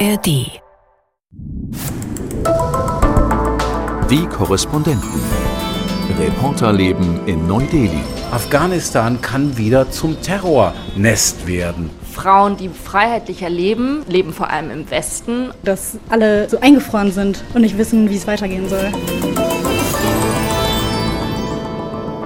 [0.00, 0.26] ARD.
[4.10, 5.20] Die Korrespondenten.
[6.18, 8.00] Reporterleben in Neu-Delhi.
[8.32, 11.90] Afghanistan kann wieder zum Terrornest werden.
[12.10, 15.52] Frauen, die freiheitlicher leben, leben vor allem im Westen.
[15.62, 18.90] Dass alle so eingefroren sind und nicht wissen, wie es weitergehen soll.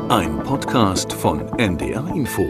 [0.09, 2.47] Ein Podcast von NDR Info.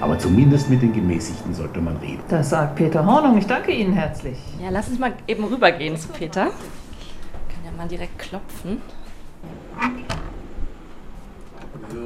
[0.00, 2.22] Aber zumindest mit den Gemäßigten sollte man reden.
[2.28, 3.38] Das sagt Peter Hornung.
[3.38, 4.38] Ich danke Ihnen herzlich.
[4.62, 6.46] Ja, lass uns mal eben rübergehen zu Peter.
[6.46, 8.80] Ich kann ja mal direkt klopfen.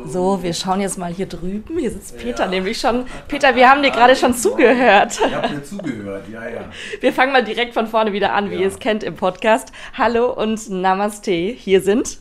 [0.07, 1.79] So, wir schauen jetzt mal hier drüben.
[1.79, 2.51] Hier sitzt Peter ja.
[2.51, 3.05] nämlich schon.
[3.29, 5.21] Peter, wir haben dir gerade schon zugehört.
[5.25, 6.65] Ich habe dir zugehört, ja, ja.
[7.01, 8.63] Wir fangen mal direkt von vorne wieder an, wie ja.
[8.63, 9.73] ihr es kennt im Podcast.
[9.97, 11.33] Hallo und Namaste.
[11.33, 12.19] Hier sind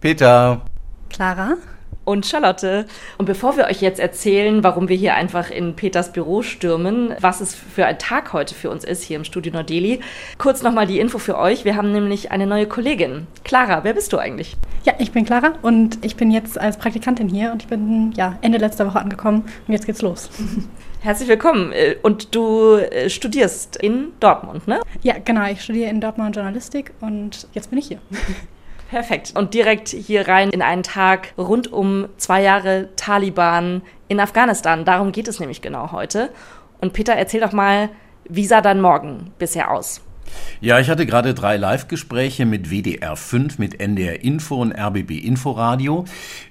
[0.00, 0.62] Peter,
[1.08, 1.56] Clara
[2.06, 2.86] und Charlotte.
[3.18, 7.42] Und bevor wir euch jetzt erzählen, warum wir hier einfach in Peters Büro stürmen, was
[7.42, 10.00] es für ein Tag heute für uns ist hier im Studio Nordeli,
[10.38, 11.64] kurz nochmal die Info für euch.
[11.66, 13.26] Wir haben nämlich eine neue Kollegin.
[13.44, 14.56] Clara, wer bist du eigentlich?
[14.84, 18.38] Ja, ich bin Clara und ich bin jetzt als Praktikantin hier und ich bin ja
[18.40, 20.30] Ende letzter Woche angekommen und jetzt geht's los.
[21.00, 21.72] Herzlich willkommen.
[22.02, 24.80] Und du äh, studierst in Dortmund, ne?
[25.02, 25.44] Ja, genau.
[25.50, 27.98] Ich studiere in Dortmund Journalistik und jetzt bin ich hier.
[28.88, 29.32] Perfekt.
[29.36, 34.84] Und direkt hier rein in einen Tag rund um zwei Jahre Taliban in Afghanistan.
[34.84, 36.30] Darum geht es nämlich genau heute.
[36.80, 37.88] Und Peter, erzähl doch mal,
[38.28, 40.02] wie sah dein Morgen bisher aus?
[40.60, 46.04] Ja, ich hatte gerade drei Live-Gespräche mit WDR 5, mit NDR Info und RBB Inforadio.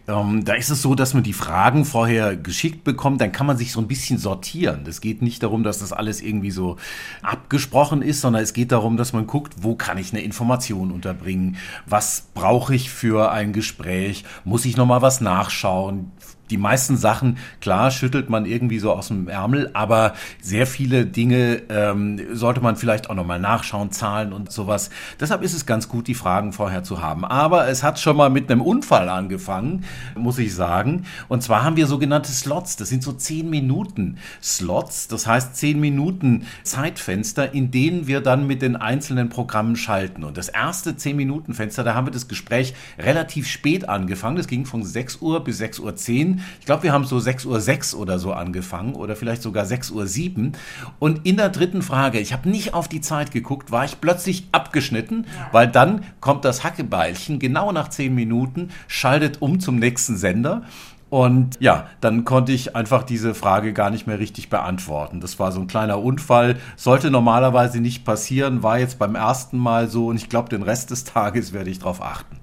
[0.08, 3.58] Ähm, da ist es so, dass man die Fragen vorher geschickt bekommt, dann kann man
[3.58, 4.84] sich so ein bisschen sortieren.
[4.88, 6.78] Es geht nicht darum, dass das alles irgendwie so
[7.23, 11.58] abgesprochen ist, sondern es geht darum, dass man guckt, wo kann ich eine Information unterbringen?
[11.88, 14.26] Was brauche ich für ein Gespräch?
[14.44, 16.11] Muss ich nochmal was nachschauen?
[16.50, 21.64] die meisten Sachen, klar, schüttelt man irgendwie so aus dem Ärmel, aber sehr viele Dinge
[21.70, 24.89] ähm, sollte man vielleicht auch nochmal nachschauen, Zahlen und sowas.
[25.20, 27.26] Deshalb ist es ganz gut, die Fragen vorher zu haben.
[27.26, 29.86] Aber es hat schon mal mit einem Unfall angefangen,
[30.16, 31.06] muss ich sagen.
[31.28, 32.76] Und zwar haben wir sogenannte Slots.
[32.78, 35.08] Das sind so 10 Minuten Slots.
[35.08, 40.23] Das heißt 10 Minuten Zeitfenster, in denen wir dann mit den einzelnen Programmen schalten.
[40.23, 44.38] Und das erste 10 Minuten Fenster, da haben wir das Gespräch relativ spät angefangen.
[44.38, 47.45] Das ging von 6 Uhr bis 6 Uhr 10 ich glaube, wir haben so 6.06
[47.45, 50.08] Uhr 6 oder so angefangen oder vielleicht sogar 6.07 Uhr.
[50.08, 50.52] 7.
[51.00, 54.48] Und in der dritten Frage, ich habe nicht auf die Zeit geguckt, war ich plötzlich
[54.52, 59.85] abgeschnitten, weil dann kommt das Hackebeilchen genau nach 10 Minuten, schaltet um zum nächsten
[60.18, 60.64] Sender.
[61.10, 65.22] Und ja, dann konnte ich einfach diese Frage gar nicht mehr richtig beantworten.
[65.22, 69.88] Das war so ein kleiner Unfall, sollte normalerweise nicht passieren, war jetzt beim ersten Mal
[69.88, 72.40] so und ich glaube, den Rest des Tages werde ich darauf achten.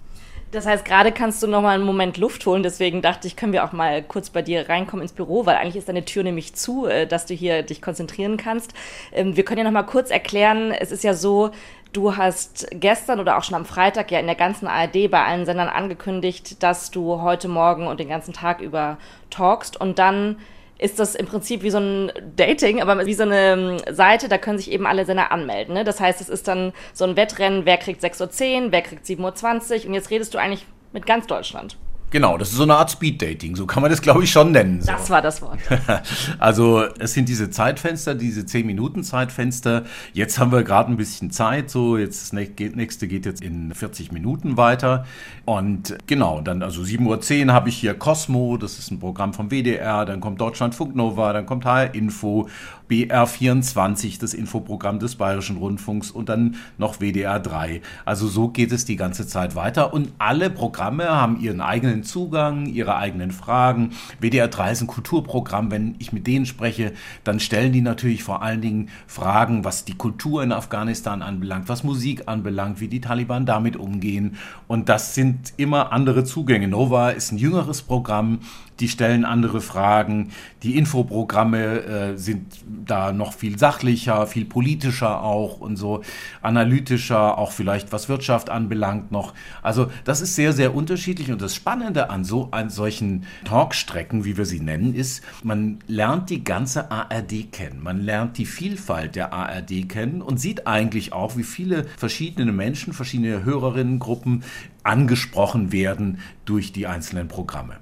[0.53, 2.63] Das heißt, gerade kannst du noch mal einen Moment Luft holen.
[2.63, 5.77] Deswegen dachte ich, können wir auch mal kurz bei dir reinkommen ins Büro, weil eigentlich
[5.77, 8.75] ist deine Tür nämlich zu, äh, dass du hier dich konzentrieren kannst.
[9.13, 10.71] Ähm, wir können ja noch mal kurz erklären.
[10.73, 11.53] Es ist ja so,
[11.93, 15.45] Du hast gestern oder auch schon am Freitag ja in der ganzen ARD bei allen
[15.45, 18.97] Sendern angekündigt, dass du heute Morgen und den ganzen Tag über
[19.29, 20.39] talkst und dann
[20.79, 24.39] ist das im Prinzip wie so ein Dating, aber wie so eine ähm, Seite, da
[24.39, 25.75] können sich eben alle Sender anmelden.
[25.75, 25.85] Ne?
[25.85, 29.83] Das heißt, es ist dann so ein Wettrennen, wer kriegt 6.10 Uhr, wer kriegt 7.20
[29.83, 31.77] Uhr und jetzt redest du eigentlich mit ganz Deutschland.
[32.13, 34.83] Genau, das ist so eine Art Speed-Dating, so kann man das, glaube ich, schon nennen.
[34.83, 34.93] So.
[34.93, 35.59] Das war das Wort.
[36.39, 39.85] also es sind diese Zeitfenster, diese 10-Minuten-Zeitfenster.
[40.13, 44.13] Jetzt haben wir gerade ein bisschen Zeit, so jetzt das nächste geht jetzt in 40
[44.13, 45.07] Minuten weiter.
[45.47, 49.51] Und genau, dann also 7.10 Uhr habe ich hier Cosmo, das ist ein Programm vom
[49.51, 52.47] WDR, dann kommt Deutschlandfunk Nova, dann kommt HR Info
[52.93, 57.81] BR24, das Infoprogramm des Bayerischen Rundfunks und dann noch WDR 3.
[58.05, 62.67] Also so geht es die ganze Zeit weiter und alle Programme haben ihren eigenen Zugang,
[62.67, 63.93] ihre eigenen Fragen.
[64.21, 65.71] WDR 3 ist ein Kulturprogramm.
[65.71, 66.93] Wenn ich mit denen spreche,
[67.25, 71.85] dann stellen die natürlich vor allen Dingen Fragen, was die Kultur in Afghanistan anbelangt, was
[71.85, 74.37] Musik anbelangt, wie die Taliban damit umgehen.
[74.69, 76.69] Und das sind immer andere Zugänge.
[76.69, 78.41] Nova ist ein jüngeres Programm,
[78.83, 80.33] die stellen andere Fragen.
[80.65, 86.03] Die Infoprogramme äh, sind da noch viel sachlicher, viel politischer auch und so
[86.43, 89.35] analytischer, auch vielleicht was Wirtschaft anbelangt noch.
[89.63, 94.37] Also das ist sehr, sehr unterschiedlich und das Spannende an so an solchen Talkstrecken, wie
[94.37, 97.81] wir sie nennen, ist, man lernt die ganze ARD kennen.
[97.83, 102.93] Man lernt die Vielfalt der ARD kennen und sieht eigentlich auch, wie viele verschiedene Menschen,
[102.93, 104.43] verschiedene Hörerinnengruppen
[104.83, 107.77] angesprochen werden durch die einzelnen Programme.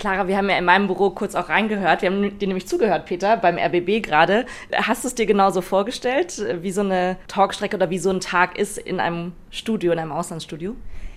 [0.00, 2.00] Clara, wir haben ja in meinem Büro kurz auch reingehört.
[2.00, 4.46] Wir haben dir nämlich zugehört, Peter, beim RBB gerade.
[4.74, 8.58] Hast du es dir genauso vorgestellt, wie so eine Talkstrecke oder wie so ein Tag
[8.58, 10.74] ist in einem Studio, in einem Auslandsstudio?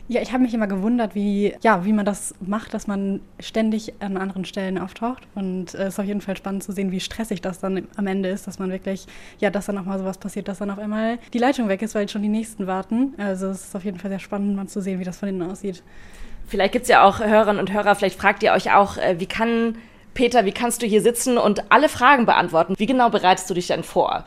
[0.09, 3.93] Ja, ich habe mich immer gewundert, wie, ja, wie man das macht, dass man ständig
[4.01, 5.25] an anderen Stellen auftaucht.
[5.33, 8.07] Und äh, es ist auf jeden Fall spannend zu sehen, wie stressig das dann am
[8.07, 9.07] Ende ist, dass man wirklich,
[9.39, 11.95] ja, dass dann auch mal sowas passiert, dass dann auf einmal die Leitung weg ist,
[11.95, 13.13] weil schon die nächsten warten.
[13.17, 15.49] Also es ist auf jeden Fall sehr spannend, mal zu sehen, wie das von innen
[15.49, 15.83] aussieht.
[16.47, 19.25] Vielleicht gibt es ja auch Hörerinnen und Hörer, vielleicht fragt ihr euch auch, äh, wie
[19.25, 19.77] kann
[20.13, 22.75] Peter, wie kannst du hier sitzen und alle Fragen beantworten?
[22.77, 24.25] Wie genau bereitest du dich denn vor?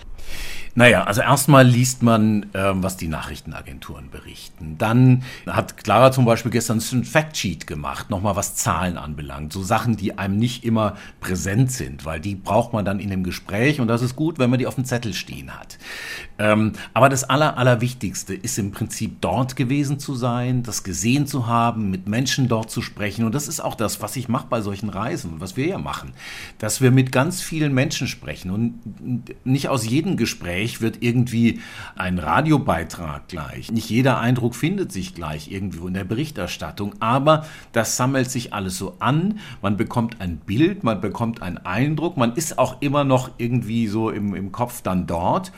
[0.78, 4.76] Naja, also erstmal liest man, äh, was die Nachrichtenagenturen berichten.
[4.76, 9.54] Dann hat Clara zum Beispiel gestern ein Factsheet gemacht, nochmal was Zahlen anbelangt.
[9.54, 13.24] So Sachen, die einem nicht immer präsent sind, weil die braucht man dann in dem
[13.24, 15.78] Gespräch und das ist gut, wenn man die auf dem Zettel stehen hat.
[16.38, 21.46] Ähm, aber das Aller, Allerwichtigste ist im Prinzip dort gewesen zu sein, das gesehen zu
[21.46, 23.24] haben, mit Menschen dort zu sprechen.
[23.24, 26.12] Und das ist auch das, was ich mache bei solchen Reisen, was wir ja machen,
[26.58, 28.74] dass wir mit ganz vielen Menschen sprechen und
[29.44, 31.60] nicht aus jedem Gespräch wird irgendwie
[31.96, 33.70] ein Radiobeitrag gleich.
[33.70, 38.78] Nicht jeder Eindruck findet sich gleich irgendwo in der Berichterstattung, aber das sammelt sich alles
[38.78, 39.38] so an.
[39.62, 44.10] Man bekommt ein Bild, man bekommt einen Eindruck, man ist auch immer noch irgendwie so
[44.10, 45.52] im, im Kopf dann dort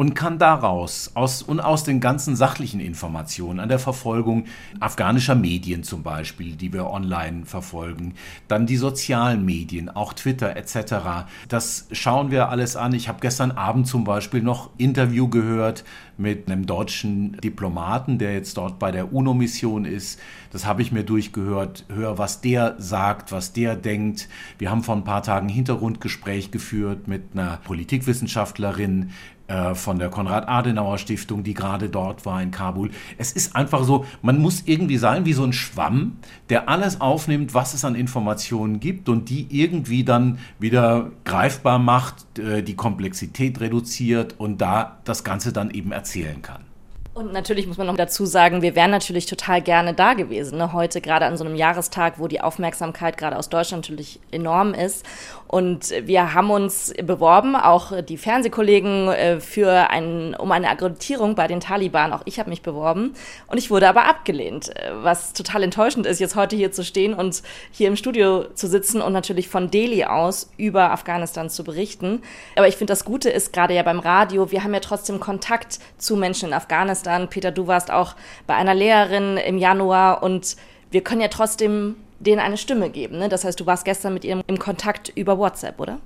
[0.00, 4.46] und kann daraus aus, und aus den ganzen sachlichen Informationen an der Verfolgung
[4.80, 8.14] afghanischer Medien zum Beispiel, die wir online verfolgen,
[8.48, 11.26] dann die sozialen Medien, auch Twitter etc.
[11.48, 12.94] Das schauen wir alles an.
[12.94, 15.84] Ich habe gestern Abend zum Beispiel noch Interview gehört
[16.20, 20.20] mit einem deutschen Diplomaten, der jetzt dort bei der UNO-Mission ist.
[20.52, 24.28] Das habe ich mir durchgehört, höre, was der sagt, was der denkt.
[24.58, 29.10] Wir haben vor ein paar Tagen ein Hintergrundgespräch geführt mit einer Politikwissenschaftlerin,
[29.50, 32.90] äh, von der Konrad-Adenauer-Stiftung, die gerade dort war in Kabul.
[33.18, 36.18] Es ist einfach so, man muss irgendwie sein wie so ein Schwamm,
[36.50, 42.38] der alles aufnimmt, was es an Informationen gibt und die irgendwie dann wieder greifbar macht,
[42.38, 46.64] äh, die Komplexität reduziert und da das Ganze dann eben erzählen kann.
[47.12, 50.58] Und natürlich muss man noch dazu sagen, wir wären natürlich total gerne da gewesen.
[50.58, 50.72] Ne?
[50.72, 55.04] Heute gerade an so einem Jahrestag, wo die Aufmerksamkeit gerade aus Deutschland natürlich enorm ist.
[55.50, 61.46] Und wir haben uns beworben, auch die Fernsehkollegen, äh, für ein, um eine Akkreditierung bei
[61.46, 62.12] den Taliban.
[62.12, 63.14] Auch ich habe mich beworben.
[63.48, 67.14] Und ich wurde aber abgelehnt, äh, was total enttäuschend ist, jetzt heute hier zu stehen
[67.14, 72.22] und hier im Studio zu sitzen und natürlich von Delhi aus über Afghanistan zu berichten.
[72.56, 75.78] Aber ich finde, das Gute ist gerade ja beim Radio, wir haben ja trotzdem Kontakt
[75.98, 77.28] zu Menschen in Afghanistan Afghanistan.
[77.28, 78.14] Peter, du warst auch
[78.46, 80.56] bei einer Lehrerin im Januar und
[80.90, 83.18] wir können ja trotzdem denen eine Stimme geben.
[83.18, 83.28] Ne?
[83.28, 85.98] Das heißt, du warst gestern mit ihr im Kontakt über WhatsApp, oder?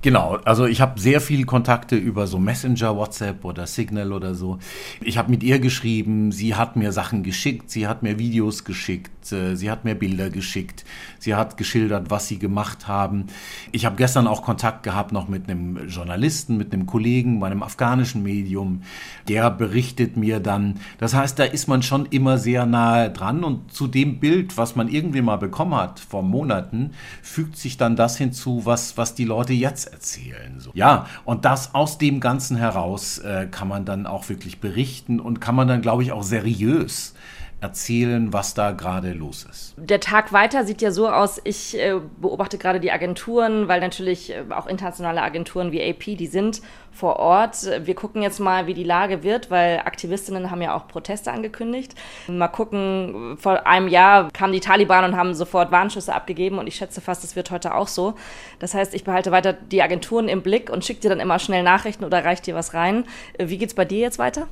[0.00, 4.58] Genau, also ich habe sehr viele Kontakte über so Messenger, WhatsApp oder Signal oder so.
[5.00, 9.32] Ich habe mit ihr geschrieben, sie hat mir Sachen geschickt, sie hat mir Videos geschickt,
[9.32, 10.84] äh, sie hat mir Bilder geschickt,
[11.18, 13.26] sie hat geschildert, was sie gemacht haben.
[13.72, 18.22] Ich habe gestern auch Kontakt gehabt noch mit einem Journalisten, mit einem Kollegen, meinem afghanischen
[18.22, 18.82] Medium,
[19.26, 20.76] der berichtet mir dann.
[20.98, 24.76] Das heißt, da ist man schon immer sehr nahe dran und zu dem Bild, was
[24.76, 29.24] man irgendwie mal bekommen hat vor Monaten, fügt sich dann das hinzu, was, was die
[29.24, 30.58] Leute jetzt erzählen.
[30.58, 30.70] So.
[30.74, 35.40] Ja, und das aus dem Ganzen heraus äh, kann man dann auch wirklich berichten und
[35.40, 37.14] kann man dann, glaube ich, auch seriös
[37.60, 39.74] erzählen, was da gerade los ist.
[39.76, 44.30] Der Tag weiter sieht ja so aus, ich äh, beobachte gerade die Agenturen, weil natürlich
[44.30, 46.62] äh, auch internationale Agenturen wie AP, die sind
[46.92, 47.68] vor Ort.
[47.84, 51.94] Wir gucken jetzt mal, wie die Lage wird, weil Aktivistinnen haben ja auch Proteste angekündigt.
[52.28, 56.76] Mal gucken, vor einem Jahr kamen die Taliban und haben sofort Warnschüsse abgegeben und ich
[56.76, 58.14] schätze fast, es wird heute auch so.
[58.60, 61.64] Das heißt, ich behalte weiter die Agenturen im Blick und schicke dir dann immer schnell
[61.64, 63.04] Nachrichten oder reicht dir was rein.
[63.36, 64.46] Äh, wie geht's bei dir jetzt weiter?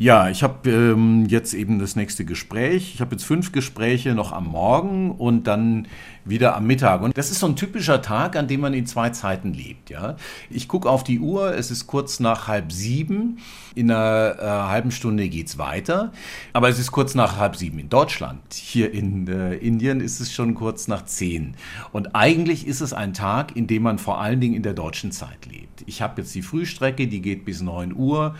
[0.00, 2.94] Ja, ich habe ähm, jetzt eben das nächste Gespräch.
[2.94, 5.88] Ich habe jetzt fünf Gespräche noch am Morgen und dann
[6.24, 7.02] wieder am Mittag.
[7.02, 9.90] Und das ist so ein typischer Tag, an dem man in zwei Zeiten lebt.
[9.90, 10.14] Ja?
[10.50, 13.38] Ich gucke auf die Uhr, es ist kurz nach halb sieben.
[13.74, 16.12] In einer äh, halben Stunde geht's weiter.
[16.52, 18.54] Aber es ist kurz nach halb sieben in Deutschland.
[18.54, 21.56] Hier in äh, Indien ist es schon kurz nach zehn.
[21.90, 25.10] Und eigentlich ist es ein Tag, in dem man vor allen Dingen in der deutschen
[25.10, 25.82] Zeit lebt.
[25.86, 28.36] Ich habe jetzt die Frühstrecke, die geht bis neun Uhr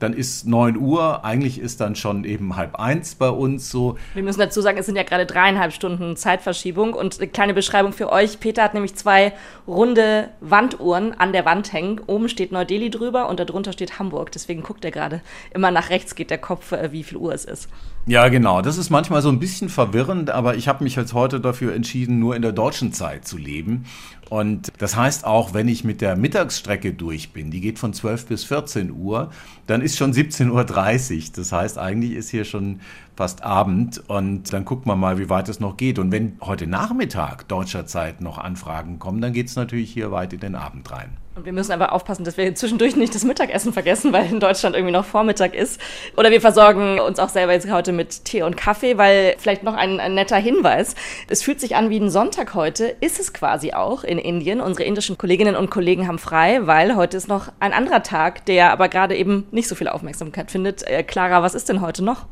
[0.00, 3.96] dann ist 9 Uhr, eigentlich ist dann schon eben halb eins bei uns so.
[4.14, 7.92] Wir müssen dazu sagen, es sind ja gerade dreieinhalb Stunden Zeitverschiebung und eine kleine Beschreibung
[7.92, 8.40] für euch.
[8.40, 9.32] Peter hat nämlich zwei
[9.66, 12.00] runde Wanduhren an der Wand hängen.
[12.06, 14.32] Oben steht Neu-Delhi drüber und darunter steht Hamburg.
[14.32, 15.20] Deswegen guckt er gerade.
[15.54, 17.68] Immer nach rechts geht der Kopf, äh, wie viel Uhr es ist.
[18.06, 18.62] Ja, genau.
[18.62, 22.18] Das ist manchmal so ein bisschen verwirrend, aber ich habe mich jetzt heute dafür entschieden,
[22.18, 23.84] nur in der deutschen Zeit zu leben.
[24.30, 28.26] Und das heißt auch, wenn ich mit der Mittagsstrecke durch bin, die geht von 12
[28.26, 29.30] bis 14 Uhr,
[29.66, 31.22] dann ist schon 17.30 Uhr.
[31.34, 32.80] Das heißt, eigentlich ist hier schon
[33.20, 34.02] fast Abend.
[34.08, 35.98] Und dann guckt man mal, wie weit es noch geht.
[35.98, 40.32] Und wenn heute Nachmittag deutscher Zeit noch Anfragen kommen, dann geht es natürlich hier weit
[40.32, 41.18] in den Abend rein.
[41.34, 44.74] Und wir müssen aber aufpassen, dass wir zwischendurch nicht das Mittagessen vergessen, weil in Deutschland
[44.74, 45.78] irgendwie noch Vormittag ist.
[46.16, 49.74] Oder wir versorgen uns auch selber jetzt heute mit Tee und Kaffee, weil vielleicht noch
[49.74, 50.94] ein, ein, netter Hinweis.
[51.28, 54.62] Es fühlt sich an wie ein Sonntag heute, ist es quasi auch in Indien.
[54.62, 58.72] Unsere indischen Kolleginnen und Kollegen haben frei, weil heute ist noch ein anderer Tag, der
[58.72, 60.88] aber gerade eben nicht so viel Aufmerksamkeit findet.
[60.88, 62.24] Äh, Clara, was ist denn heute noch?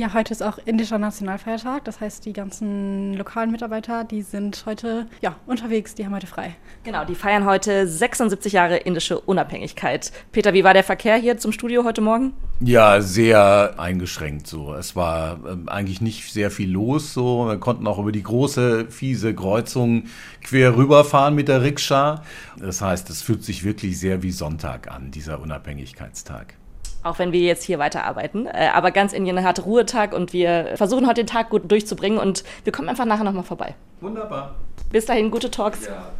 [0.00, 1.84] Ja, heute ist auch indischer Nationalfeiertag.
[1.84, 6.56] Das heißt, die ganzen lokalen Mitarbeiter, die sind heute ja, unterwegs, die haben heute frei.
[6.84, 10.10] Genau, die feiern heute 76 Jahre indische Unabhängigkeit.
[10.32, 12.32] Peter, wie war der Verkehr hier zum Studio heute Morgen?
[12.60, 14.72] Ja, sehr eingeschränkt so.
[14.72, 17.48] Es war äh, eigentlich nicht sehr viel los so.
[17.48, 20.04] Wir konnten auch über die große, fiese Kreuzung
[20.42, 22.22] quer rüberfahren mit der Rikscha.
[22.58, 26.54] Das heißt, es fühlt sich wirklich sehr wie Sonntag an, dieser Unabhängigkeitstag
[27.02, 28.46] auch wenn wir jetzt hier weiterarbeiten.
[28.46, 32.44] Äh, aber ganz Indien hat Ruhetag und wir versuchen heute den Tag gut durchzubringen und
[32.64, 33.74] wir kommen einfach nachher nochmal vorbei.
[34.00, 34.54] Wunderbar.
[34.90, 35.86] Bis dahin, gute Talks.
[35.86, 36.12] Ja.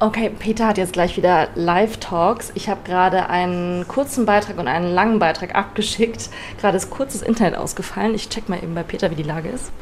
[0.00, 2.52] Okay, Peter hat jetzt gleich wieder Live-Talks.
[2.54, 6.30] Ich habe gerade einen kurzen Beitrag und einen langen Beitrag abgeschickt.
[6.60, 8.14] Gerade ist kurzes Internet ausgefallen.
[8.14, 9.72] Ich check mal eben bei Peter, wie die Lage ist.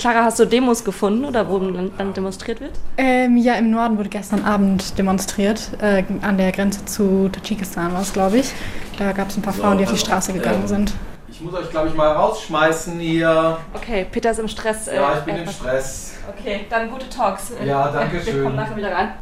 [0.00, 2.72] Clara, hast du Demos gefunden oder wo dann demonstriert wird?
[2.96, 5.72] Ähm, ja, im Norden wurde gestern Abend demonstriert.
[5.78, 8.50] Äh, an der Grenze zu Tadschikistan war es, glaube ich.
[8.98, 10.94] Da gab es ein paar so, Frauen, die auf die Straße gegangen äh, sind.
[11.28, 13.58] Ich muss euch, glaube ich, mal rausschmeißen hier.
[13.74, 14.88] Okay, Peter ist im Stress.
[14.88, 16.14] Äh, ja, ich bin im Stress.
[16.34, 17.52] Okay, dann gute Talks.
[17.62, 18.36] Ja, danke schön.
[18.36, 19.12] Wir kommen nachher wieder rein.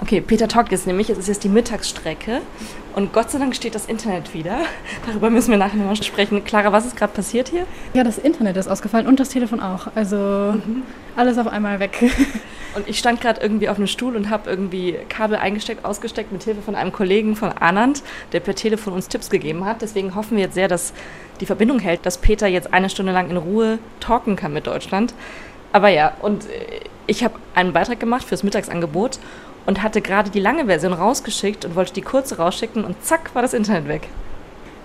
[0.00, 2.40] Okay, Peter talkt jetzt nämlich, es ist jetzt die Mittagsstrecke
[2.94, 4.58] und Gott sei Dank steht das Internet wieder.
[5.06, 6.44] Darüber müssen wir nachher nochmal sprechen.
[6.44, 7.64] Clara, was ist gerade passiert hier?
[7.92, 9.88] Ja, das Internet ist ausgefallen und das Telefon auch.
[9.94, 10.82] Also mhm.
[11.16, 12.10] alles auf einmal weg.
[12.74, 16.42] Und ich stand gerade irgendwie auf einem Stuhl und habe irgendwie Kabel eingesteckt, ausgesteckt mit
[16.42, 19.80] Hilfe von einem Kollegen von Anand, der per Telefon uns Tipps gegeben hat.
[19.80, 20.92] Deswegen hoffen wir jetzt sehr, dass
[21.40, 25.14] die Verbindung hält, dass Peter jetzt eine Stunde lang in Ruhe talken kann mit Deutschland.
[25.72, 29.20] Aber ja, und äh, ich habe einen Beitrag gemacht fürs Mittagsangebot
[29.66, 33.42] und hatte gerade die lange Version rausgeschickt und wollte die kurze rausschicken und zack war
[33.42, 34.08] das Internet weg.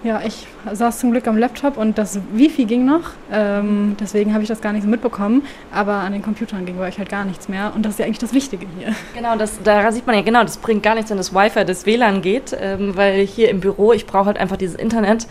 [0.01, 3.11] Ja, ich saß zum Glück am Laptop und das Wifi ging noch.
[3.33, 5.43] Ähm, deswegen habe ich das gar nicht so mitbekommen.
[5.73, 7.73] Aber an den Computern ging bei euch halt gar nichts mehr.
[7.75, 8.95] Und das ist ja eigentlich das Wichtige hier.
[9.13, 11.85] Genau, das, da sieht man ja genau, das bringt gar nichts, wenn das Wi-Fi des
[11.85, 12.55] WLAN geht.
[12.57, 15.27] Ähm, weil hier im Büro, ich brauche halt einfach dieses Internet,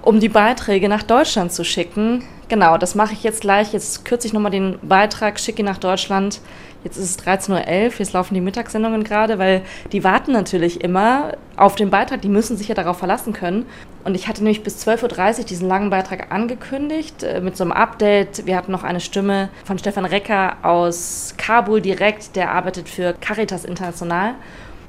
[0.00, 2.24] um die Beiträge nach Deutschland zu schicken.
[2.48, 3.74] Genau, das mache ich jetzt gleich.
[3.74, 6.40] Jetzt kürze ich nochmal den Beitrag, schicke ihn nach Deutschland.
[6.82, 11.32] Jetzt ist es 13.11 Uhr, jetzt laufen die Mittagssendungen gerade, weil die warten natürlich immer
[11.56, 13.66] auf den Beitrag, die müssen sich ja darauf verlassen können.
[14.04, 17.72] Und ich hatte nämlich bis 12.30 Uhr diesen langen Beitrag angekündigt äh, mit so einem
[17.72, 18.46] Update.
[18.46, 23.66] Wir hatten noch eine Stimme von Stefan Recker aus Kabul direkt, der arbeitet für Caritas
[23.66, 24.34] International.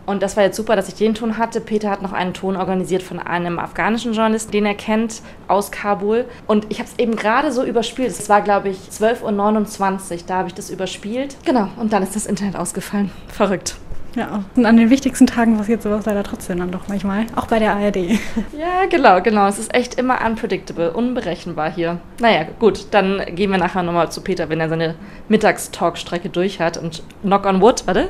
[0.06, 1.62] Und das war jetzt super, dass ich den Ton hatte.
[1.62, 6.26] Peter hat noch einen Ton organisiert von einem afghanischen Journalisten, den er kennt, aus Kabul.
[6.48, 8.10] Und ich habe es eben gerade so überspielt.
[8.10, 10.18] Es war, glaube ich, 12.29 Uhr.
[10.28, 11.38] Da habe ich das überspielt.
[11.46, 11.70] Genau.
[11.78, 13.12] Und dann ist das Internet ausgefallen.
[13.28, 13.76] Verrückt.
[14.16, 17.28] Ja, und an den wichtigsten Tagen passiert sowas leider trotzdem dann doch manchmal.
[17.36, 17.96] Auch bei der ARD.
[18.58, 19.48] Ja, genau, genau.
[19.48, 22.00] Es ist echt immer unpredictable, unberechenbar hier.
[22.20, 24.96] Naja, gut, dann gehen wir nachher nochmal zu Peter, wenn er seine
[25.30, 26.78] Mittagstalkstrecke durch hat.
[26.78, 28.10] Und knock on wood, warte.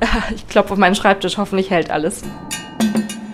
[0.34, 2.22] Ich klopfe auf meinen Schreibtisch, hoffentlich hält alles.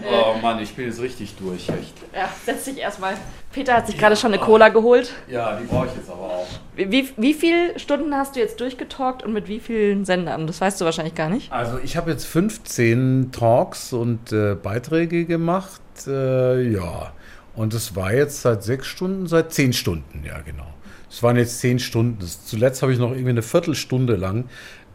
[0.04, 1.95] Oh Mann, ich bin jetzt richtig durch, echt.
[2.14, 3.14] Ja, setz dich erstmal.
[3.52, 5.12] Peter hat sich gerade schon eine Cola geholt.
[5.28, 6.47] Ja, die brauche ich jetzt aber auch.
[6.75, 10.47] Wie, wie viele Stunden hast du jetzt durchgetalkt und mit wie vielen Sendern?
[10.47, 11.52] Das weißt du wahrscheinlich gar nicht.
[11.52, 15.81] Also ich habe jetzt 15 Talks und äh, Beiträge gemacht.
[16.07, 17.12] Äh, ja,
[17.54, 20.66] und es war jetzt seit sechs Stunden, seit zehn Stunden, ja genau.
[21.11, 22.26] Es waren jetzt zehn Stunden.
[22.26, 24.45] Zuletzt habe ich noch irgendwie eine Viertelstunde lang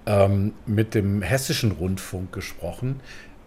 [0.08, 3.02] ähm, mit dem hessischen Rundfunk gesprochen,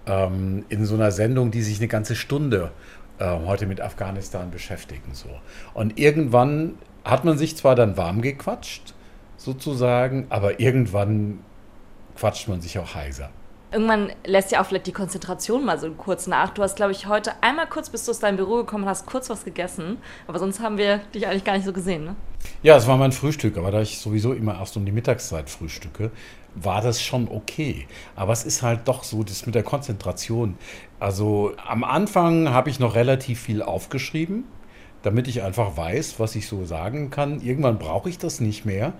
[0.06, 2.70] ähm, in so einer Sendung, die sich eine ganze Stunde
[3.18, 5.14] äh, heute mit Afghanistan beschäftigen.
[5.14, 5.30] So.
[5.74, 6.74] Und irgendwann
[7.04, 8.94] hat man sich zwar dann warm gequatscht,
[9.38, 11.40] sozusagen, aber irgendwann
[12.14, 13.30] quatscht man sich auch heiser.
[13.72, 16.50] Irgendwann lässt ja auch vielleicht die Konzentration mal so kurz nach.
[16.50, 19.30] Du hast, glaube ich, heute einmal kurz bist du aus deinem Büro gekommen hast kurz
[19.30, 19.98] was gegessen.
[20.26, 22.16] Aber sonst haben wir dich eigentlich gar nicht so gesehen, ne?
[22.62, 26.10] Ja, es war mein Frühstück, aber da ich sowieso immer erst um die Mittagszeit frühstücke,
[26.54, 27.86] war das schon okay.
[28.16, 30.56] Aber es ist halt doch so, das mit der Konzentration.
[30.98, 34.44] Also am Anfang habe ich noch relativ viel aufgeschrieben,
[35.02, 37.40] damit ich einfach weiß, was ich so sagen kann.
[37.40, 38.92] Irgendwann brauche ich das nicht mehr.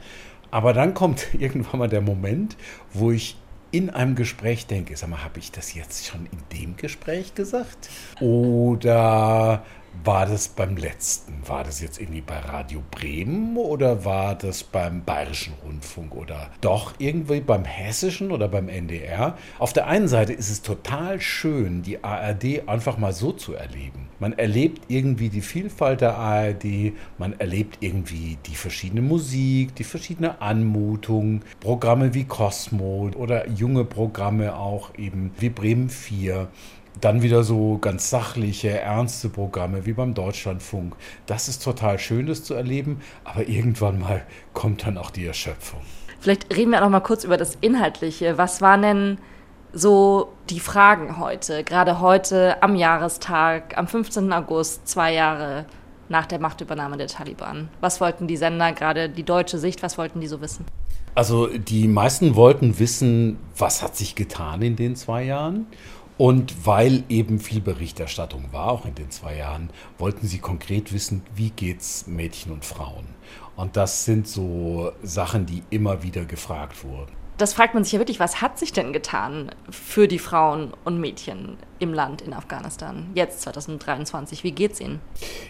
[0.50, 2.57] Aber dann kommt irgendwann mal der Moment,
[2.92, 3.37] wo ich
[3.73, 7.88] in einem Gespräch denke, sag mal, habe ich das jetzt schon in dem Gespräch gesagt?
[8.21, 9.62] Oder
[10.04, 11.35] war das beim letzten?
[11.47, 16.94] War das jetzt irgendwie bei Radio Bremen oder war das beim Bayerischen Rundfunk oder doch
[16.99, 19.37] irgendwie beim Hessischen oder beim NDR?
[19.59, 24.09] Auf der einen Seite ist es total schön, die ARD einfach mal so zu erleben.
[24.18, 30.40] Man erlebt irgendwie die Vielfalt der ARD, man erlebt irgendwie die verschiedene Musik, die verschiedene
[30.40, 36.49] Anmutung, Programme wie Cosmo oder junge Programme auch eben wie Bremen 4
[37.00, 40.94] dann wieder so ganz sachliche, ernste Programme wie beim Deutschlandfunk.
[41.26, 45.80] Das ist total schön, das zu erleben, aber irgendwann mal kommt dann auch die Erschöpfung.
[46.20, 48.37] Vielleicht reden wir auch noch mal kurz über das Inhaltliche.
[48.37, 49.18] Was waren denn
[49.73, 54.32] so die Fragen heute, gerade heute am Jahrestag, am 15.
[54.32, 55.64] August, zwei Jahre
[56.09, 57.68] nach der Machtübernahme der Taliban?
[57.80, 60.66] Was wollten die Sender, gerade die deutsche Sicht, was wollten die so wissen?
[61.14, 65.66] Also die meisten wollten wissen, was hat sich getan in den zwei Jahren
[66.20, 71.22] und weil eben viel Berichterstattung war, auch in den zwei Jahren, wollten sie konkret wissen,
[71.34, 73.06] wie geht's Mädchen und Frauen.
[73.56, 77.12] Und das sind so Sachen, die immer wieder gefragt wurden.
[77.38, 81.00] Das fragt man sich ja wirklich, was hat sich denn getan für die Frauen und
[81.00, 84.44] Mädchen im Land in Afghanistan, jetzt 2023?
[84.44, 85.00] Wie geht's ihnen?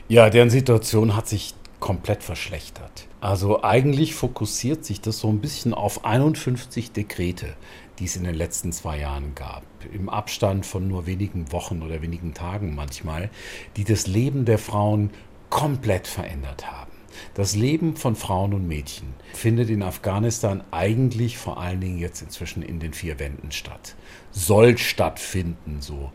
[0.07, 3.09] Ja, deren Situation hat sich komplett verschlechtert.
[3.21, 7.55] Also eigentlich fokussiert sich das so ein bisschen auf 51 Dekrete,
[7.99, 12.03] die es in den letzten zwei Jahren gab, im Abstand von nur wenigen Wochen oder
[12.03, 13.31] wenigen Tagen manchmal,
[13.77, 15.11] die das Leben der Frauen
[15.49, 16.91] komplett verändert haben.
[17.35, 22.63] Das Leben von Frauen und Mädchen findet in Afghanistan eigentlich vor allen Dingen jetzt inzwischen
[22.63, 23.97] in den vier Wänden statt.
[24.31, 26.13] Soll stattfinden, so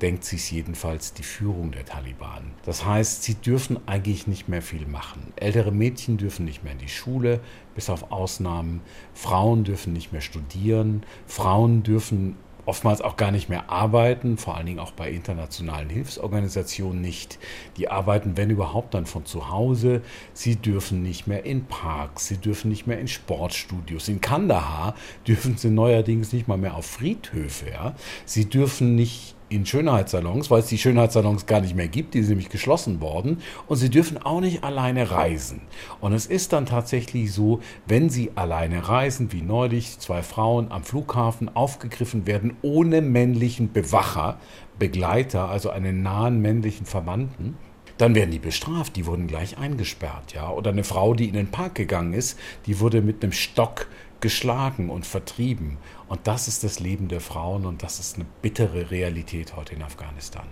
[0.00, 2.52] denkt sich jedenfalls die Führung der Taliban.
[2.64, 5.32] Das heißt, sie dürfen eigentlich nicht mehr viel machen.
[5.36, 7.40] Ältere Mädchen dürfen nicht mehr in die Schule,
[7.74, 8.80] bis auf Ausnahmen.
[9.14, 11.02] Frauen dürfen nicht mehr studieren.
[11.26, 12.36] Frauen dürfen
[12.68, 17.38] oftmals auch gar nicht mehr arbeiten, vor allen Dingen auch bei internationalen Hilfsorganisationen nicht.
[17.78, 20.02] Die arbeiten, wenn überhaupt, dann von zu Hause.
[20.34, 24.08] Sie dürfen nicht mehr in Parks, sie dürfen nicht mehr in Sportstudios.
[24.08, 24.94] In Kandahar
[25.26, 27.70] dürfen sie neuerdings nicht mal mehr auf Friedhöfe.
[27.70, 27.94] Ja?
[28.26, 32.30] Sie dürfen nicht in Schönheitssalons, weil es die Schönheitssalons gar nicht mehr gibt, die sind
[32.30, 35.62] nämlich geschlossen worden und sie dürfen auch nicht alleine reisen.
[36.00, 40.84] Und es ist dann tatsächlich so, wenn sie alleine reisen, wie neulich zwei Frauen am
[40.84, 44.38] Flughafen aufgegriffen werden ohne männlichen Bewacher,
[44.78, 47.56] Begleiter, also einen nahen männlichen Verwandten,
[47.96, 50.50] dann werden die bestraft, die wurden gleich eingesperrt, ja.
[50.50, 53.88] Oder eine Frau, die in den Park gegangen ist, die wurde mit einem Stock
[54.20, 55.78] geschlagen und vertrieben.
[56.08, 59.82] Und das ist das Leben der Frauen und das ist eine bittere Realität heute in
[59.82, 60.46] Afghanistan.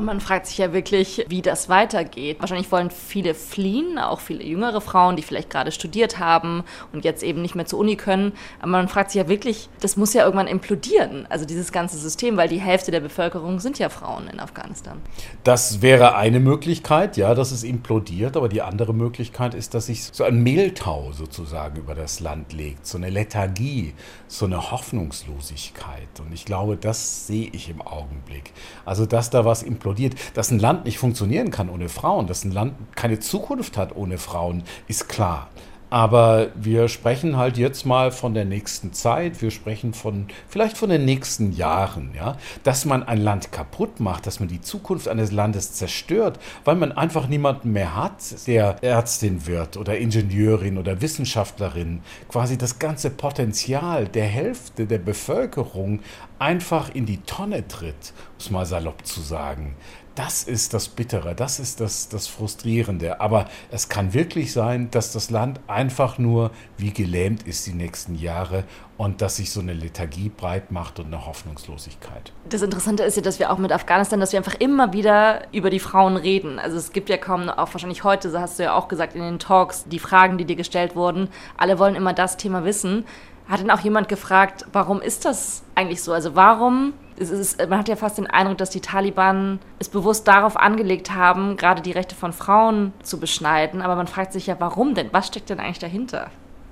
[0.00, 2.40] Und man fragt sich ja wirklich, wie das weitergeht.
[2.40, 7.22] Wahrscheinlich wollen viele fliehen, auch viele jüngere Frauen, die vielleicht gerade studiert haben und jetzt
[7.22, 8.32] eben nicht mehr zur Uni können.
[8.60, 12.38] Aber man fragt sich ja wirklich, das muss ja irgendwann implodieren, also dieses ganze System,
[12.38, 15.02] weil die Hälfte der Bevölkerung sind ja Frauen in Afghanistan.
[15.44, 18.38] Das wäre eine Möglichkeit, ja, dass es implodiert.
[18.38, 22.86] Aber die andere Möglichkeit ist, dass sich so ein Mehltau sozusagen über das Land legt,
[22.86, 23.92] so eine Lethargie,
[24.28, 26.20] so eine Hoffnungslosigkeit.
[26.20, 28.54] Und ich glaube, das sehe ich im Augenblick.
[28.86, 30.14] Also, dass da was implodiert implodiert.
[30.34, 34.18] Dass ein Land nicht funktionieren kann ohne Frauen, dass ein Land keine Zukunft hat ohne
[34.18, 35.48] Frauen, ist klar.
[35.90, 40.88] Aber wir sprechen halt jetzt mal von der nächsten Zeit, wir sprechen von vielleicht von
[40.88, 45.32] den nächsten Jahren, ja, dass man ein Land kaputt macht, dass man die Zukunft eines
[45.32, 52.02] Landes zerstört, weil man einfach niemanden mehr hat, der Ärztin wird oder Ingenieurin oder Wissenschaftlerin,
[52.28, 56.00] quasi das ganze Potenzial der Hälfte der Bevölkerung
[56.38, 59.74] einfach in die Tonne tritt, um es mal salopp zu sagen
[60.20, 63.22] das ist das Bittere, das ist das, das Frustrierende.
[63.22, 68.14] Aber es kann wirklich sein, dass das Land einfach nur wie gelähmt ist die nächsten
[68.14, 68.64] Jahre
[68.98, 72.34] und dass sich so eine Lethargie breit macht und eine Hoffnungslosigkeit.
[72.50, 75.70] Das Interessante ist ja, dass wir auch mit Afghanistan, dass wir einfach immer wieder über
[75.70, 76.58] die Frauen reden.
[76.58, 79.38] Also es gibt ja kaum, auch wahrscheinlich heute, hast du ja auch gesagt in den
[79.38, 83.06] Talks, die Fragen, die dir gestellt wurden, alle wollen immer das Thema wissen.
[83.48, 86.12] Hat denn auch jemand gefragt, warum ist das eigentlich so?
[86.12, 86.92] Also warum
[87.28, 91.58] ist, man hat ja fast den Eindruck, dass die Taliban es bewusst darauf angelegt haben,
[91.58, 93.82] gerade die Rechte von Frauen zu beschneiden.
[93.82, 95.08] Aber man fragt sich ja, warum denn?
[95.12, 96.30] Was steckt denn eigentlich dahinter?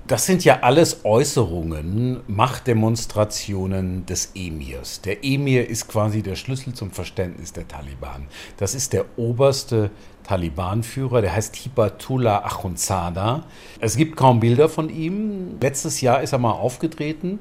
[0.09, 5.01] Das sind ja alles Äußerungen, Machtdemonstrationen des Emirs.
[5.01, 8.25] Der Emir ist quasi der Schlüssel zum Verständnis der Taliban.
[8.57, 9.91] Das ist der oberste
[10.23, 13.43] Taliban-Führer, der heißt Hibatullah Akhundzada.
[13.79, 15.59] Es gibt kaum Bilder von ihm.
[15.61, 17.37] Letztes Jahr ist er mal aufgetreten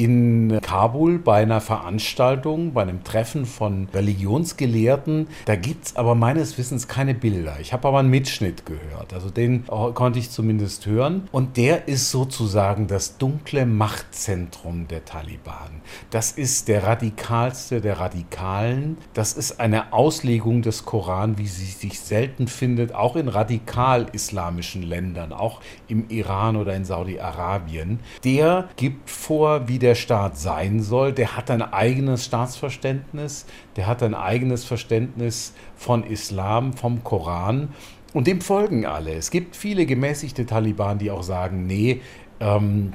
[0.00, 5.28] in Kabul bei einer Veranstaltung, bei einem Treffen von Religionsgelehrten.
[5.44, 7.58] Da gibt es aber meines Wissens keine Bilder.
[7.60, 9.12] Ich habe aber einen Mitschnitt gehört.
[9.12, 11.28] Also den konnte ich zumindest hören.
[11.32, 15.82] Und der ist sozusagen das dunkle Machtzentrum der Taliban.
[16.08, 18.96] Das ist der radikalste der Radikalen.
[19.12, 25.34] Das ist eine Auslegung des Koran, wie sie sich selten findet, auch in radikal-islamischen Ländern,
[25.34, 28.00] auch im Iran oder in Saudi-Arabien.
[28.24, 31.12] Der gibt vor, wie der Staat sein soll.
[31.12, 37.68] Der hat ein eigenes Staatsverständnis, der hat ein eigenes Verständnis von Islam, vom Koran.
[38.12, 39.14] Und dem folgen alle.
[39.14, 42.00] Es gibt viele gemäßigte Taliban, die auch sagen, nee,
[42.40, 42.92] ähm,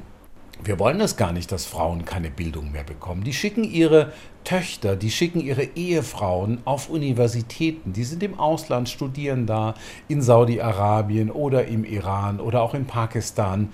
[0.62, 3.24] wir wollen das gar nicht, dass Frauen keine Bildung mehr bekommen.
[3.24, 4.12] Die schicken ihre
[4.44, 7.92] Töchter, die schicken ihre Ehefrauen auf Universitäten.
[7.92, 9.74] Die sind im Ausland, studieren da
[10.08, 13.70] in Saudi-Arabien oder im Iran oder auch in Pakistan.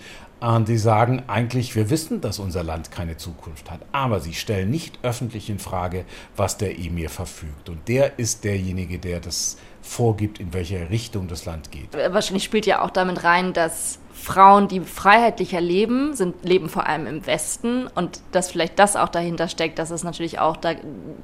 [0.67, 4.99] Die sagen eigentlich, wir wissen, dass unser Land keine Zukunft hat, aber sie stellen nicht
[5.05, 6.05] öffentlich in Frage,
[6.37, 7.69] was der Emir verfügt.
[7.69, 11.93] Und der ist derjenige, der das vorgibt, in welche Richtung das Land geht.
[11.93, 17.07] Wahrscheinlich spielt ja auch damit rein, dass Frauen, die freiheitlicher leben, sind, leben vor allem
[17.07, 20.71] im Westen und dass vielleicht das auch dahinter steckt, dass es natürlich auch da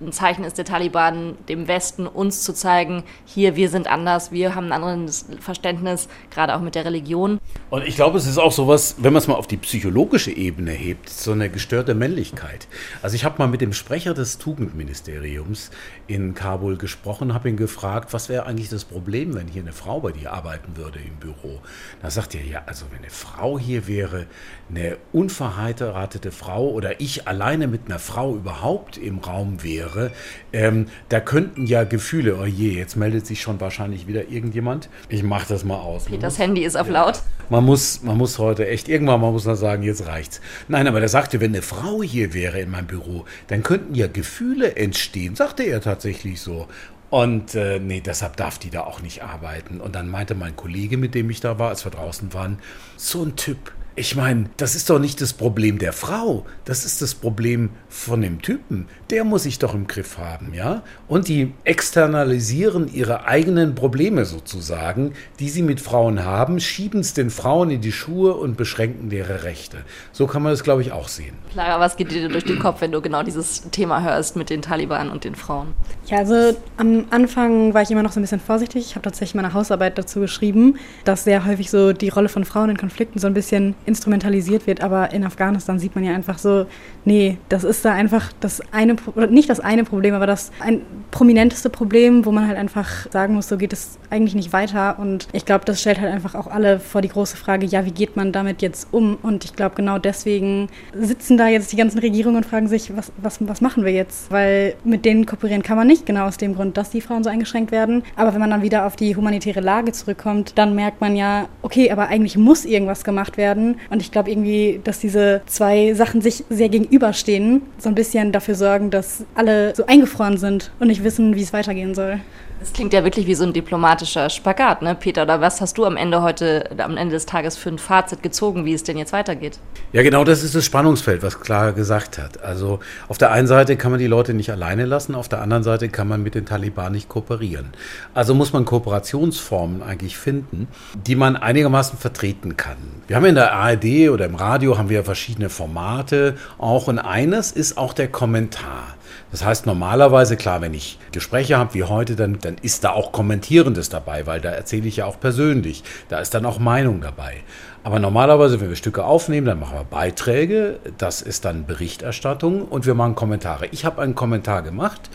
[0.00, 4.56] ein Zeichen ist der Taliban, dem Westen uns zu zeigen, hier, wir sind anders, wir
[4.56, 7.38] haben ein anderes Verständnis, gerade auch mit der Religion.
[7.70, 10.70] Und ich glaube, es ist auch sowas, wenn man es mal auf die psychologische Ebene
[10.70, 12.66] hebt, so eine gestörte Männlichkeit.
[13.02, 15.70] Also ich habe mal mit dem Sprecher des Tugendministeriums
[16.06, 20.00] in Kabul gesprochen, habe ihn gefragt, was wäre eigentlich das Problem, wenn hier eine Frau
[20.00, 21.60] bei dir arbeiten würde im Büro?
[22.00, 24.24] Da sagt er, ja, also wenn eine Frau hier wäre,
[24.70, 30.10] eine unverheiratete Frau oder ich alleine mit einer Frau überhaupt im Raum wäre,
[30.54, 34.88] ähm, da könnten ja Gefühle, oh je, jetzt meldet sich schon wahrscheinlich wieder irgendjemand.
[35.10, 36.06] Ich mache das mal aus.
[36.06, 37.20] Peters Handy ist auf laut.
[37.58, 40.40] Man muss, man muss heute echt, irgendwann mal muss man sagen, jetzt reicht's.
[40.68, 44.06] Nein, aber der sagte, wenn eine Frau hier wäre in meinem Büro, dann könnten ja
[44.06, 46.68] Gefühle entstehen, sagte er tatsächlich so.
[47.10, 49.80] Und äh, nee, deshalb darf die da auch nicht arbeiten.
[49.80, 52.60] Und dann meinte mein Kollege, mit dem ich da war, als wir draußen waren,
[52.96, 57.02] so ein Typ, ich meine, das ist doch nicht das Problem der Frau, das ist
[57.02, 58.86] das Problem von dem Typen.
[59.10, 60.82] Der muss sich doch im Griff haben, ja?
[61.08, 67.30] Und die externalisieren ihre eigenen Probleme sozusagen, die sie mit Frauen haben, schieben es den
[67.30, 69.78] Frauen in die Schuhe und beschränken ihre Rechte.
[70.12, 71.34] So kann man das, glaube ich, auch sehen.
[71.52, 74.62] Clara, was geht dir durch den Kopf, wenn du genau dieses Thema hörst mit den
[74.62, 75.74] Taliban und den Frauen?
[76.06, 78.86] Ja, also am Anfang war ich immer noch so ein bisschen vorsichtig.
[78.86, 82.70] Ich habe tatsächlich meine Hausarbeit dazu geschrieben, dass sehr häufig so die Rolle von Frauen
[82.70, 86.66] in Konflikten so ein bisschen instrumentalisiert wird, aber in Afghanistan sieht man ja einfach so,
[87.04, 90.82] nee, das ist da einfach das eine, oder nicht das eine Problem, aber das ein
[91.10, 94.98] prominenteste Problem, wo man halt einfach sagen muss, so geht es eigentlich nicht weiter.
[94.98, 97.90] Und ich glaube, das stellt halt einfach auch alle vor die große Frage, ja, wie
[97.90, 99.16] geht man damit jetzt um?
[99.22, 103.12] Und ich glaube, genau deswegen sitzen da jetzt die ganzen Regierungen und fragen sich, was,
[103.16, 104.30] was, was machen wir jetzt?
[104.30, 107.30] Weil mit denen kooperieren kann man nicht, genau aus dem Grund, dass die Frauen so
[107.30, 108.02] eingeschränkt werden.
[108.16, 111.90] Aber wenn man dann wieder auf die humanitäre Lage zurückkommt, dann merkt man ja, okay,
[111.90, 113.77] aber eigentlich muss irgendwas gemacht werden.
[113.90, 118.54] Und ich glaube irgendwie, dass diese zwei Sachen sich sehr gegenüberstehen, so ein bisschen dafür
[118.54, 122.20] sorgen, dass alle so eingefroren sind und nicht wissen, wie es weitergehen soll.
[122.60, 125.22] Das klingt ja wirklich wie so ein diplomatischer Spagat, ne, Peter?
[125.22, 128.64] Oder was hast du am Ende heute, am Ende des Tages für ein Fazit gezogen,
[128.64, 129.60] wie es denn jetzt weitergeht?
[129.92, 132.42] Ja, genau das ist das Spannungsfeld, was Clara gesagt hat.
[132.42, 135.62] Also auf der einen Seite kann man die Leute nicht alleine lassen, auf der anderen
[135.62, 137.68] Seite kann man mit den Taliban nicht kooperieren.
[138.12, 140.66] Also muss man Kooperationsformen eigentlich finden,
[141.06, 142.76] die man einigermaßen vertreten kann.
[143.06, 147.52] Wir haben in der ARD oder im Radio haben wir verschiedene Formate auch und eines
[147.52, 148.97] ist auch der Kommentar.
[149.30, 153.12] Das heißt normalerweise, klar, wenn ich Gespräche habe wie heute, dann, dann ist da auch
[153.12, 155.84] Kommentierendes dabei, weil da erzähle ich ja auch persönlich.
[156.08, 157.42] Da ist dann auch Meinung dabei.
[157.84, 162.86] Aber normalerweise, wenn wir Stücke aufnehmen, dann machen wir Beiträge, das ist dann Berichterstattung und
[162.86, 163.66] wir machen Kommentare.
[163.70, 165.08] Ich habe einen Kommentar gemacht.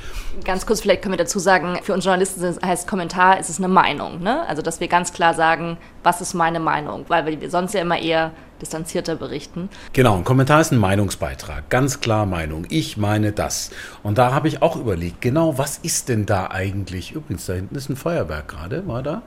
[0.44, 3.68] Ganz kurz, vielleicht können wir dazu sagen, für uns Journalisten heißt Kommentar, ist es eine
[3.68, 4.22] Meinung.
[4.22, 4.48] Ne?
[4.48, 8.00] Also, dass wir ganz klar sagen, was ist meine Meinung, weil wir sonst ja immer
[8.00, 8.32] eher
[8.64, 9.70] distanzierter berichten.
[9.94, 12.66] Genau, ein Kommentar ist ein Meinungsbeitrag, ganz klar Meinung.
[12.70, 13.72] Ich meine das.
[14.02, 17.12] Und da habe ich auch überlegt, genau, was ist denn da eigentlich?
[17.12, 19.22] Übrigens, da hinten ist ein Feuerwerk gerade, war da?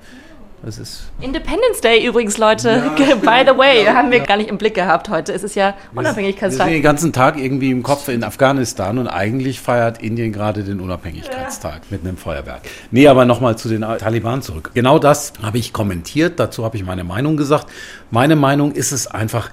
[0.62, 2.82] Das ist Independence Day übrigens, Leute.
[2.98, 4.24] Ja, By the way, ja, haben wir ja.
[4.24, 5.32] gar nicht im Blick gehabt heute.
[5.32, 6.66] Es ist ja Unabhängigkeitstag.
[6.66, 10.64] Wir sind den ganzen Tag irgendwie im Kopf in Afghanistan und eigentlich feiert Indien gerade
[10.64, 12.62] den Unabhängigkeitstag mit einem Feuerwerk.
[12.90, 14.70] Nee, aber nochmal zu den Taliban zurück.
[14.74, 17.66] Genau das habe ich kommentiert, dazu habe ich meine Meinung gesagt.
[18.10, 19.50] Meine Meinung ist es einfach,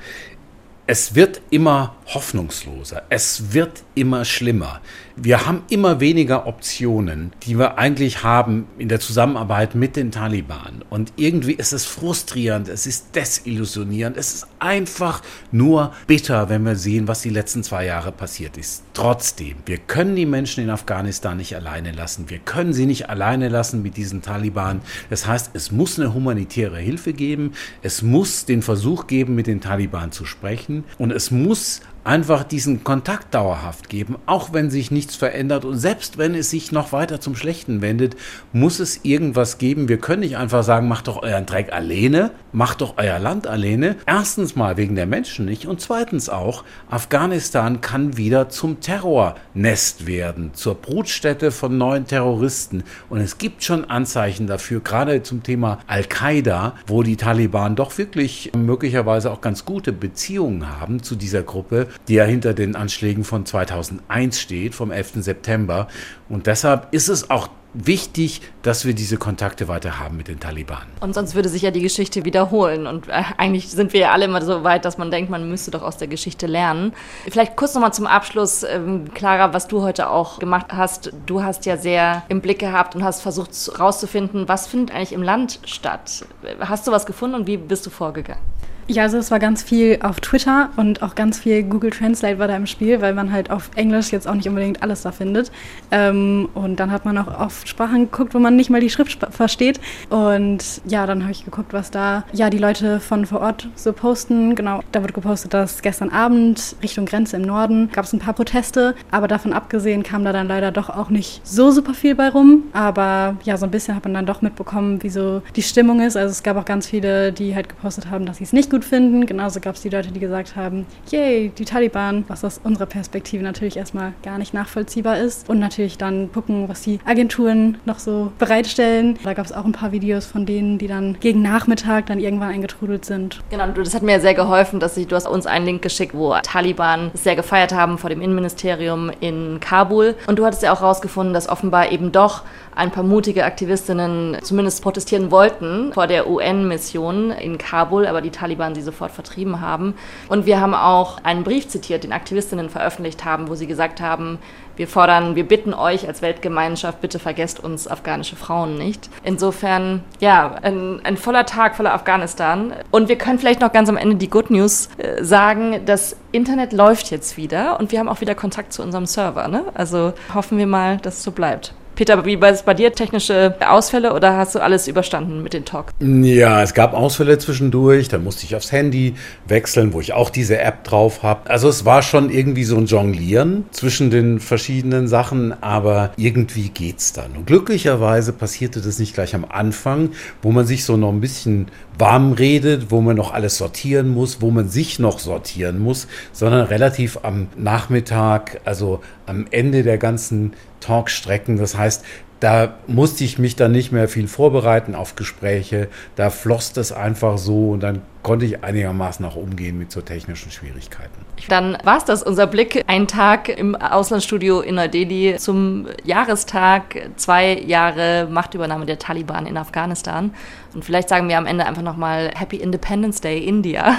[0.87, 4.81] es wird immer hoffnungsloser, es wird immer schlimmer.
[5.15, 10.83] Wir haben immer weniger Optionen, die wir eigentlich haben in der Zusammenarbeit mit den Taliban.
[10.89, 15.21] Und irgendwie ist es frustrierend, es ist desillusionierend, es ist einfach
[15.51, 18.85] nur bitter, wenn wir sehen, was die letzten zwei Jahre passiert ist.
[18.95, 22.31] Trotzdem, wir können die Menschen in Afghanistan nicht alleine lassen.
[22.31, 24.81] Wir können sie nicht alleine lassen mit diesen Taliban.
[25.11, 27.51] Das heißt, es muss eine humanitäre Hilfe geben,
[27.83, 32.83] es muss den Versuch geben, mit den Taliban zu sprechen und es muss einfach diesen
[32.83, 37.21] Kontakt dauerhaft geben, auch wenn sich nichts verändert und selbst wenn es sich noch weiter
[37.21, 38.15] zum Schlechten wendet,
[38.51, 39.87] muss es irgendwas geben.
[39.87, 43.95] Wir können nicht einfach sagen, macht doch euren Dreck alleine, macht doch euer Land alleine.
[44.05, 50.53] Erstens mal wegen der Menschen nicht und zweitens auch, Afghanistan kann wieder zum Terrornest werden,
[50.53, 56.75] zur Brutstätte von neuen Terroristen und es gibt schon Anzeichen dafür, gerade zum Thema Al-Qaida,
[56.87, 62.15] wo die Taliban doch wirklich möglicherweise auch ganz gute Beziehungen haben zu dieser Gruppe die
[62.15, 65.13] ja hinter den Anschlägen von 2001 steht, vom 11.
[65.23, 65.87] September.
[66.29, 70.83] Und deshalb ist es auch wichtig, dass wir diese Kontakte weiter haben mit den Taliban.
[70.99, 72.87] Und sonst würde sich ja die Geschichte wiederholen.
[72.87, 75.71] Und äh, eigentlich sind wir ja alle immer so weit, dass man denkt, man müsste
[75.71, 76.93] doch aus der Geschichte lernen.
[77.29, 81.11] Vielleicht kurz nochmal zum Abschluss, ähm, Clara, was du heute auch gemacht hast.
[81.25, 85.23] Du hast ja sehr im Blick gehabt und hast versucht herauszufinden, was findet eigentlich im
[85.23, 86.25] Land statt.
[86.59, 88.41] Hast du was gefunden und wie bist du vorgegangen?
[88.87, 92.49] Ja, also es war ganz viel auf Twitter und auch ganz viel Google Translate war
[92.49, 95.51] da im Spiel, weil man halt auf Englisch jetzt auch nicht unbedingt alles da findet.
[95.89, 99.25] Ähm, und dann hat man auch auf Sprachen geguckt, wo man nicht mal die Schrift
[99.31, 99.79] versteht.
[100.09, 103.93] Und ja, dann habe ich geguckt, was da ja die Leute von vor Ort so
[103.93, 104.55] posten.
[104.55, 108.33] Genau, da wird gepostet, dass gestern Abend Richtung Grenze im Norden gab es ein paar
[108.33, 112.27] Proteste, aber davon abgesehen kam da dann leider doch auch nicht so super viel bei
[112.27, 112.63] rum.
[112.73, 116.17] Aber ja, so ein bisschen hat man dann doch mitbekommen, wie so die Stimmung ist.
[116.17, 118.83] Also es gab auch ganz viele, die halt gepostet haben, dass sie es nicht gut
[118.83, 119.27] finden.
[119.27, 123.43] Genauso gab es die Leute, die gesagt haben, yay, die Taliban, was aus unserer Perspektive
[123.43, 125.47] natürlich erstmal gar nicht nachvollziehbar ist.
[125.47, 129.19] Und natürlich dann gucken, was die Agenturen noch so bereitstellen.
[129.23, 132.49] Da gab es auch ein paar Videos von denen, die dann gegen Nachmittag dann irgendwann
[132.49, 133.41] eingetrudelt sind.
[133.51, 136.33] Genau, das hat mir sehr geholfen, dass ich, du hast uns einen Link geschickt, wo
[136.41, 140.15] Taliban sehr gefeiert haben vor dem Innenministerium in Kabul.
[140.25, 142.41] Und du hattest ja auch herausgefunden, dass offenbar eben doch
[142.75, 148.62] ein paar mutige Aktivistinnen zumindest protestieren wollten vor der UN-Mission in Kabul, aber die Taliban
[148.75, 149.95] sie sofort vertrieben haben.
[150.29, 154.39] Und wir haben auch einen Brief zitiert, den Aktivistinnen veröffentlicht haben, wo sie gesagt haben,
[154.75, 159.09] wir fordern, wir bitten euch als Weltgemeinschaft, bitte vergesst uns afghanische Frauen nicht.
[159.23, 162.73] Insofern, ja, ein, ein voller Tag voller Afghanistan.
[162.89, 166.73] Und wir können vielleicht noch ganz am Ende die Good News äh, sagen, das Internet
[166.73, 169.47] läuft jetzt wieder und wir haben auch wieder Kontakt zu unserem Server.
[169.47, 169.65] Ne?
[169.75, 171.73] Also hoffen wir mal, dass es so bleibt.
[171.95, 172.91] Peter, wie war es bei dir?
[172.91, 175.91] Technische Ausfälle oder hast du alles überstanden mit den Talk?
[175.99, 178.07] Ja, es gab Ausfälle zwischendurch.
[178.07, 179.13] Dann musste ich aufs Handy
[179.47, 181.49] wechseln, wo ich auch diese App drauf habe.
[181.49, 187.13] Also es war schon irgendwie so ein Jonglieren zwischen den verschiedenen Sachen, aber irgendwie geht's
[187.13, 187.33] dann.
[187.37, 190.09] Und glücklicherweise passierte das nicht gleich am Anfang,
[190.41, 191.67] wo man sich so noch ein bisschen
[191.99, 196.65] warm redet, wo man noch alles sortieren muss, wo man sich noch sortieren muss, sondern
[196.65, 201.57] relativ am Nachmittag, also am Ende der ganzen Talkstrecken.
[201.57, 202.03] Das heißt,
[202.39, 205.87] da musste ich mich dann nicht mehr viel vorbereiten auf Gespräche.
[206.15, 210.49] Da floss das einfach so und dann konnte ich einigermaßen auch umgehen mit so technischen
[210.49, 211.25] Schwierigkeiten.
[211.49, 212.81] Dann war es das, unser Blick.
[212.87, 220.33] Ein Tag im Auslandsstudio in Neu-Delhi zum Jahrestag, zwei Jahre Machtübernahme der Taliban in Afghanistan.
[220.73, 223.97] Und vielleicht sagen wir am Ende einfach nochmal Happy Independence Day India.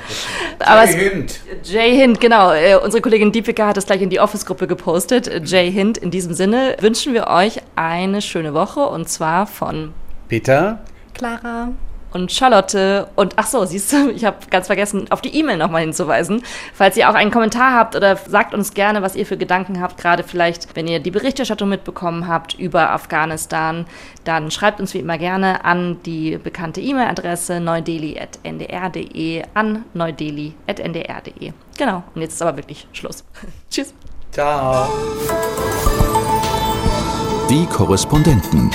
[0.58, 1.40] Aber Jay Hind.
[1.62, 2.52] Jay Hind, genau.
[2.52, 5.48] Äh, unsere Kollegin Deepika hat es gleich in die Office-Gruppe gepostet.
[5.48, 9.92] Jay Hind, in diesem Sinne wünschen wir euch eine schöne Woche und zwar von
[10.28, 10.80] Peter,
[11.14, 11.70] Clara
[12.12, 13.08] und Charlotte.
[13.16, 16.42] Und ach so, siehst du, ich habe ganz vergessen, auf die E-Mail nochmal hinzuweisen.
[16.74, 19.98] Falls ihr auch einen Kommentar habt oder sagt uns gerne, was ihr für Gedanken habt,
[19.98, 23.86] gerade vielleicht, wenn ihr die Berichterstattung mitbekommen habt über Afghanistan,
[24.24, 31.52] dann schreibt uns wie immer gerne an die bekannte E-Mail-Adresse neudeli.ndr.de an neudeli.ndr.de.
[31.78, 33.24] Genau, und jetzt ist aber wirklich Schluss.
[33.70, 33.94] Tschüss.
[34.32, 34.88] Ciao.
[37.48, 38.70] Die Korrespondenten.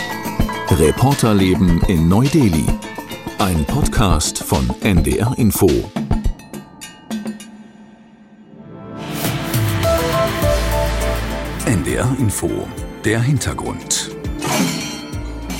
[0.69, 2.65] Reporterleben in Neu-Delhi.
[3.37, 5.67] Ein Podcast von NDR Info.
[11.65, 12.49] NDR Info.
[13.03, 14.11] Der Hintergrund.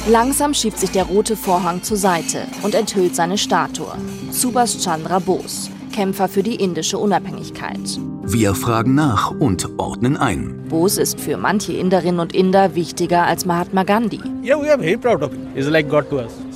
[0.07, 3.93] Langsam schiebt sich der rote Vorhang zur Seite und enthüllt seine Statue.
[4.31, 7.99] Subhash Chandra Bose, Kämpfer für die indische Unabhängigkeit.
[8.27, 10.63] Wir fragen nach und ordnen ein.
[10.67, 14.19] Bose ist für manche Inderinnen und Inder wichtiger als Mahatma Gandhi.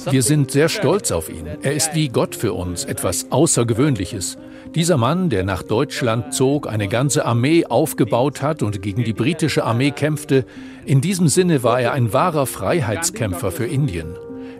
[0.10, 1.46] Wir sind sehr stolz auf ihn.
[1.62, 4.38] Er ist wie Gott für uns, etwas Außergewöhnliches.
[4.74, 9.64] Dieser Mann, der nach Deutschland zog, eine ganze Armee aufgebaut hat und gegen die britische
[9.64, 10.46] Armee kämpfte,
[10.86, 14.16] in diesem Sinne war er ein wahrer Freiheitskämpfer für Indien.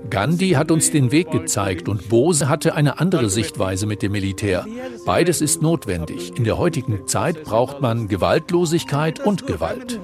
[0.10, 4.66] Gandhi hat uns den Weg gezeigt und Bose hatte eine andere Sichtweise mit dem Militär.
[5.06, 6.38] Beides ist notwendig.
[6.38, 10.00] In der heutigen Zeit braucht man Gewaltlosigkeit und Gewalt.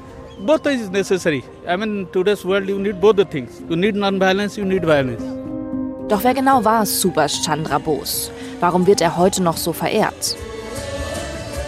[0.45, 1.43] Both is necessary.
[1.67, 3.63] I mean, today's world you need both the things.
[3.69, 5.23] You need non-violence, you need violence.
[6.07, 8.29] Doch wer genau war Subhash Chandra Bose?
[8.59, 10.35] Warum wird er heute noch so verehrt?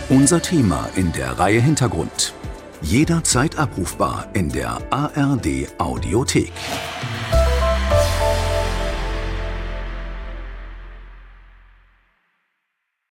[0.10, 2.34] Unser Thema in der Reihe Hintergrund.
[2.82, 6.52] Jederzeit abrufbar in der ARD Audiothek.